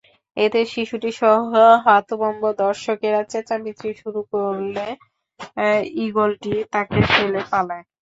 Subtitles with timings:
[0.37, 1.35] এতে শিশুটিসহ
[1.85, 4.85] হতভম্ব দর্শকেরা চেঁচামেচি শুরু করলে
[6.05, 7.85] ইগলটি তাকে ফেলে পালায়।